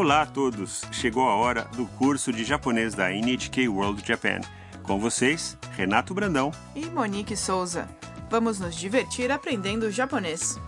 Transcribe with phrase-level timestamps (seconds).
[0.00, 0.82] Olá a todos!
[0.90, 4.40] Chegou a hora do curso de japonês da NHK World Japan.
[4.82, 6.52] Com vocês, Renato Brandão.
[6.74, 7.86] E Monique Souza.
[8.30, 10.58] Vamos nos divertir aprendendo japonês.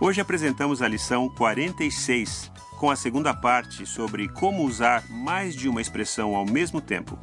[0.00, 5.80] Hoje apresentamos a lição 46, com a segunda parte sobre como usar mais de uma
[5.80, 7.18] expressão ao mesmo tempo.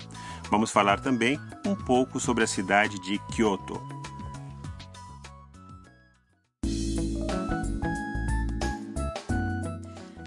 [0.52, 4.03] Vamos falar também um pouco sobre a cidade de Kyoto.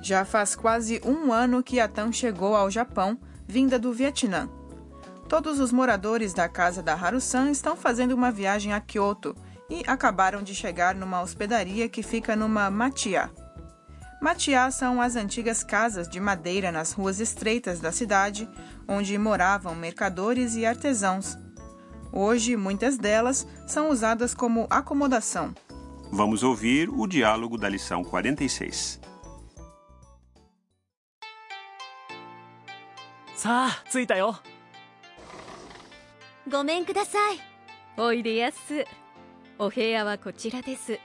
[0.06, 4.48] Já faz quase um ano que a Tam chegou ao Japão, vinda do Vietnã.
[5.28, 9.34] Todos os moradores da casa da Haru-san estão fazendo uma viagem a Kyoto
[9.68, 13.28] e acabaram de chegar numa hospedaria que fica numa matia.
[14.22, 18.48] Matiá são as antigas casas de madeira nas ruas estreitas da cidade,
[18.86, 21.36] onde moravam mercadores e artesãos.
[22.12, 25.52] Hoje, muitas delas são usadas como acomodação.
[26.12, 29.00] Vamos ouvir o diálogo da lição 46.
[33.46, 34.40] さあ着いたよ
[36.50, 37.38] ごめんください
[37.96, 38.84] おいでやす
[39.56, 40.98] お部屋はこちらです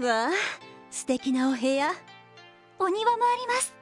[0.00, 0.30] わあ
[0.90, 1.92] 素敵なお部屋
[2.80, 3.72] お庭もあります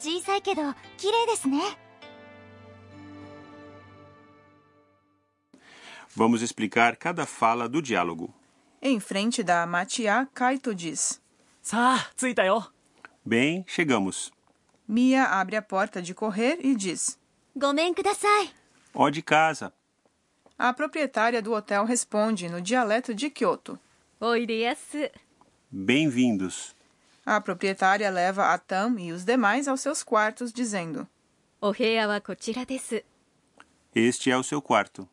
[0.00, 0.62] 小さいけど
[0.96, 1.60] 綺麗ですね
[6.16, 8.34] Vamos explicar cada fala do diálogo.
[8.82, 11.20] Em frente da matia, Kaito diz:
[11.62, 12.72] さあ着いたよ
[13.24, 14.32] Bem, chegamos.
[14.90, 17.16] Mia abre a porta de correr e diz:
[18.92, 19.72] Ó de casa.
[20.58, 23.78] A proprietária do hotel responde no dialeto de Kyoto:
[25.70, 26.74] Bem-vindos.
[27.24, 31.06] A proprietária leva a Tam e os demais aos seus quartos, dizendo:
[33.94, 35.08] Este é o seu quarto.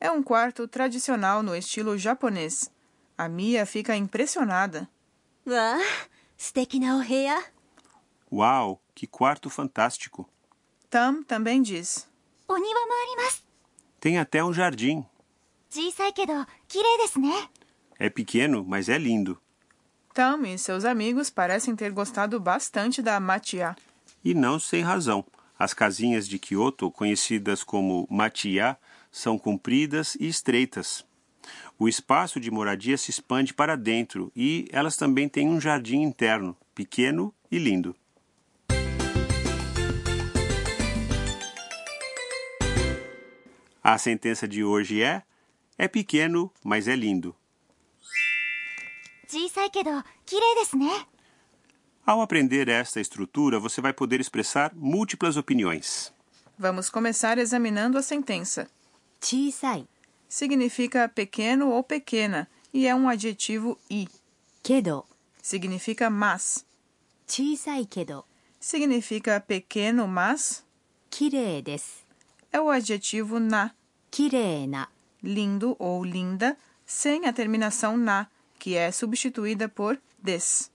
[0.00, 2.70] É um quarto tradicional no estilo japonês.
[3.18, 4.88] A Mia fica impressionada.
[8.32, 10.26] Uau, que quarto fantástico!
[10.88, 12.08] Tam também diz.
[14.00, 15.04] Tem até um jardim.
[17.98, 19.38] É pequeno, mas é lindo.
[20.14, 23.76] Tam e seus amigos parecem ter gostado bastante da Matiá.
[24.24, 25.24] E não sem razão.
[25.58, 28.78] As casinhas de Kyoto, conhecidas como Matiá,
[29.10, 31.04] são compridas e estreitas.
[31.78, 36.56] O espaço de moradia se expande para dentro e elas também têm um jardim interno,
[36.74, 37.94] pequeno e lindo.
[43.82, 45.24] A sentença de hoje é:
[45.76, 47.34] é pequeno, mas é lindo.
[52.06, 56.12] Ao aprender esta estrutura, você vai poder expressar múltiplas opiniões.
[56.56, 58.70] Vamos começar examinando a sentença.
[60.28, 64.06] Significa pequeno ou pequena e é um adjetivo i.
[64.62, 65.04] Kedo
[65.42, 66.64] significa mas.
[68.60, 70.64] Significa pequeno, mas.
[71.10, 72.01] Kirei desu
[72.52, 73.72] é o adjetivo na,
[74.10, 74.88] kireina,
[75.22, 78.26] lindo ou linda, sem a terminação na,
[78.58, 80.70] que é substituída por des.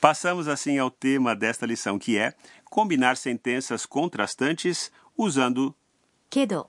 [0.00, 2.34] Passamos assim ao tema desta lição, que é
[2.64, 5.74] combinar sentenças contrastantes usando
[6.28, 6.68] kedo.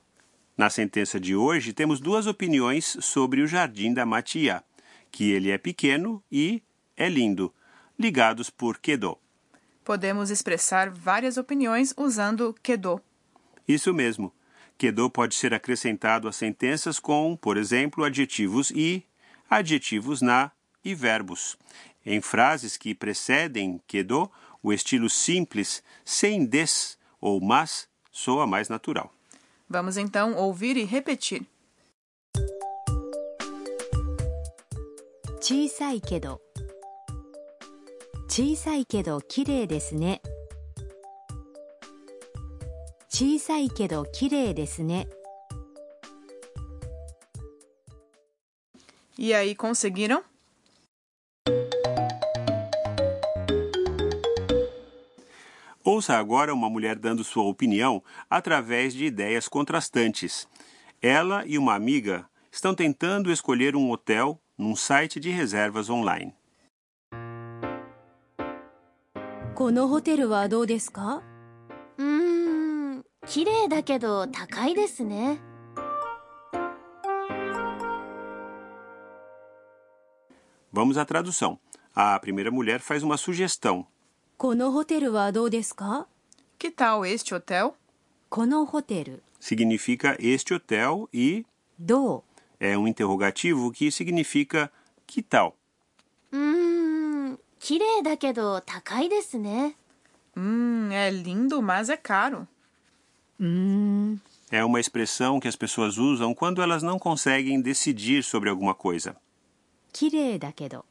[0.58, 4.64] Na sentença de hoje, temos duas opiniões sobre o jardim da Matia,
[5.12, 6.64] que ele é pequeno e
[6.96, 7.54] é lindo,
[8.00, 9.18] ligados por kedo.
[9.85, 13.01] Podemos expressar várias opiniões usando kedo.
[13.67, 14.33] Isso mesmo.
[14.79, 19.05] Kedo pode ser acrescentado a sentenças com, por exemplo, adjetivos e,
[19.49, 20.51] adjetivos na
[20.85, 21.57] e verbos.
[22.05, 24.31] Em frases que precedem kedo,
[24.63, 29.13] o estilo simples, sem des ou mas, soa mais natural.
[29.69, 31.47] Vamos então ouvir e repetir.
[35.41, 36.41] 小さいけど
[38.35, 40.23] 小さいけど綺麗ですね
[43.09, 45.09] 小さいけど綺麗ですね
[49.23, 50.25] E aí, conseguiram?
[55.85, 60.49] Ouça agora uma mulher dando sua opinião através de ideias contrastantes.
[61.03, 66.35] Ela e uma amiga estão tentando escolher um hotel num site de reservas online.
[69.55, 71.23] このホテルはどうですか
[71.99, 75.41] うーん綺麗だけど高いですね
[80.73, 81.59] Vamos à tradução.
[81.95, 83.87] A primeira mulher faz uma sugestão.
[84.39, 86.07] このホテルはどうですか
[86.59, 87.73] Que tal este hotel?
[88.31, 91.45] このホテル Significa este hotel e
[91.79, 92.23] どう
[92.61, 94.71] é um interrogativo que significa
[95.07, 95.55] que tal.
[97.65, 99.77] うーん 綺麗だけど高いですね。
[100.37, 102.47] Hum, é lindo, mas é caro.
[103.39, 104.21] うーん
[104.53, 109.15] É uma expressão que as pessoas usam quando elas não conseguem decidir sobre alguma coisa.
[109.93, 110.85] 綺麗だけど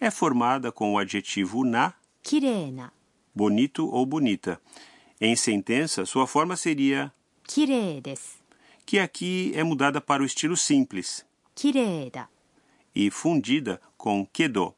[0.00, 2.92] É formada com o adjetivo na, 綺麗な
[3.34, 4.60] bonito ou bonita.
[5.20, 7.12] Em sentença, sua forma seria
[7.46, 8.42] 綺麗です
[8.86, 11.24] que aqui é mudada para o estilo simples
[11.54, 12.28] 綺麗だ
[12.94, 14.74] e fundida com quedo.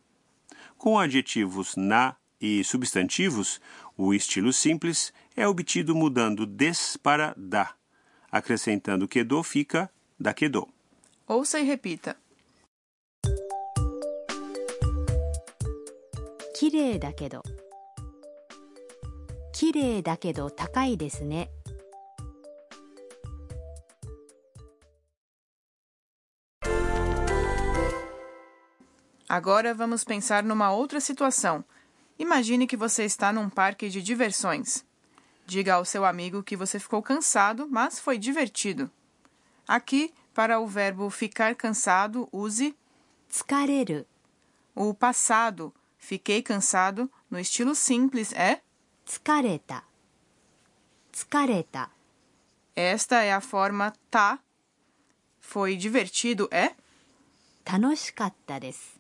[0.81, 3.61] Com adjetivos na e substantivos,
[3.97, 7.75] o estilo simples é obtido mudando des para da.
[8.31, 10.69] Acrescentando quedo fica da quedo.
[11.27, 12.17] Ouça e repita.
[16.59, 17.43] 綺麗だけど
[19.53, 21.51] 綺麗だけど高いですね
[29.31, 31.65] Agora vamos pensar numa outra situação.
[32.19, 34.85] Imagine que você está num parque de diversões.
[35.45, 38.91] Diga ao seu amigo que você ficou cansado, mas foi divertido.
[39.67, 42.75] Aqui, para o verbo ficar cansado, use
[43.31, 44.07] 疲れる
[44.75, 45.73] o passado.
[45.99, 48.61] Fiquei cansado, no estilo simples, é
[49.07, 49.85] 疲れた
[51.13, 51.91] 疲れた
[52.75, 54.39] esta é a forma tá.
[55.41, 56.75] Foi divertido, é
[57.65, 59.00] 楽しかったです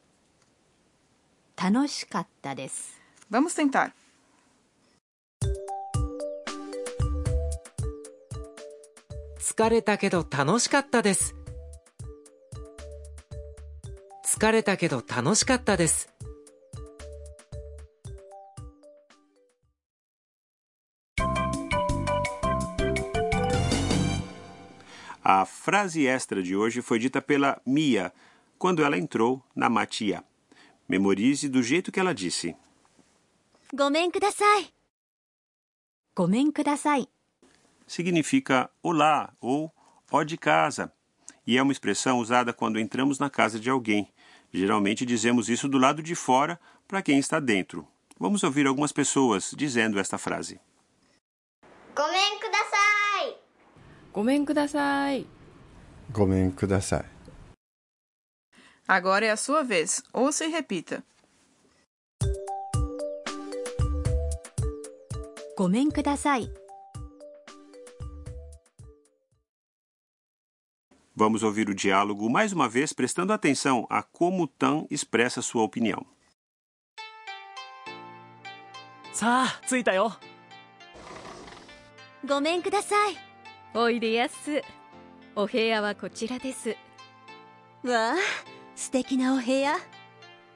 [1.63, 2.99] 楽しかったです
[3.29, 3.91] Vamos tentar.
[9.39, 11.35] 疲れたけど楽しかったです
[14.25, 16.09] 疲れたけど楽しかったです
[25.23, 28.11] A frase extra de hoje foi dita pela Mia
[28.57, 30.23] quando ela entrou na Matia.
[30.91, 32.53] Memorize do jeito que ela disse.
[33.73, 34.73] Gomen kudasai.
[36.13, 37.07] Gomen kudasai.
[37.87, 39.71] Significa olá ou
[40.11, 40.91] ó de casa.
[41.47, 44.11] E é uma expressão usada quando entramos na casa de alguém.
[44.51, 46.59] Geralmente dizemos isso do lado de fora
[46.89, 47.87] para quem está dentro.
[48.19, 50.59] Vamos ouvir algumas pessoas dizendo esta frase.
[51.95, 53.37] Gomen kudasai.
[54.11, 55.27] Gomen kudasai.
[56.09, 57.10] Gomen kudasai.
[58.90, 60.02] Agora é a sua vez.
[60.12, 61.02] Ouça e repita.
[65.56, 66.50] ごめんください
[71.16, 76.04] Vamos ouvir o diálogo mais uma vez, prestando atenção a como Tan expressa sua opinião.
[79.14, 80.12] さあ着いたよ
[82.28, 83.16] ごめんください。
[83.72, 84.60] おいでやす
[85.34, 86.76] お部屋はこちらです
[87.82, 88.16] わあ、
[88.74, 89.76] 素敵なお部屋。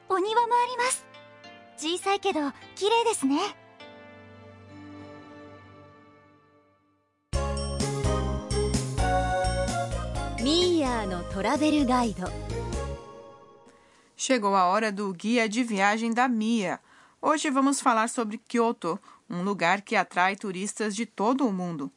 [0.09, 1.05] お庭もあります。
[1.77, 3.39] 小さいけど綺麗ですね。
[10.43, 12.27] ミーヤーのトラベルガイド
[14.17, 16.79] Chegou a hora do guia de viagem da Mia.
[17.19, 21.91] Hoje vamos falar sobre Kyoto, um lugar que atrai turistas de todo o mundo.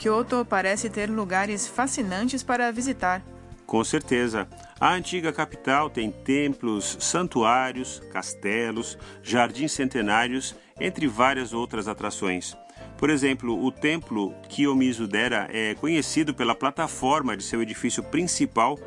[0.00, 3.22] Kyoto parece ter lugares fascinantes para visitar.
[3.66, 4.48] Com certeza.
[4.80, 12.56] A antiga capital tem templos, santuários, castelos, jardins centenários, entre várias outras atrações.
[12.96, 18.78] Por exemplo, o templo Kiyomizu-dera é conhecido pela plataforma de seu edifício principal,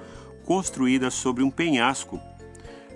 [0.43, 2.19] construída sobre um penhasco.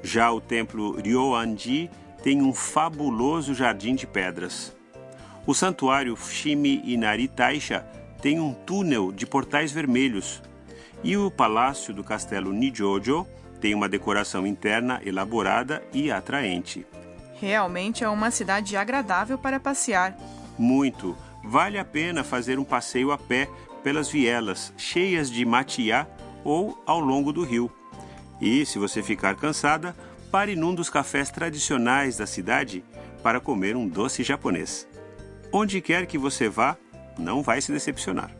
[0.01, 1.87] Já o templo Ryoanji
[2.23, 4.75] tem um fabuloso jardim de pedras.
[5.45, 7.85] O santuário Fushimi Inari Taisha
[8.21, 10.41] tem um túnel de portais vermelhos.
[11.03, 13.27] E o palácio do castelo Nijojo
[13.61, 16.85] tem uma decoração interna elaborada e atraente.
[17.39, 20.17] Realmente é uma cidade agradável para passear.
[20.57, 21.15] Muito.
[21.43, 23.47] Vale a pena fazer um passeio a pé
[23.83, 26.07] pelas vielas cheias de matiá
[26.43, 27.71] ou ao longo do rio.
[28.41, 29.95] E, se você ficar cansada,
[30.31, 32.83] pare num dos cafés tradicionais da cidade
[33.23, 34.87] para comer um doce japonês.
[35.51, 36.75] Onde quer que você vá,
[37.17, 38.31] não vai se decepcionar.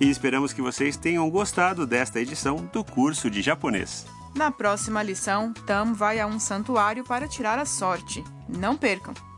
[0.00, 4.04] E esperamos que vocês tenham gostado desta edição do curso de japonês.
[4.34, 8.24] Na próxima lição, Tam vai a um santuário para tirar a sorte.
[8.48, 9.31] Não percam!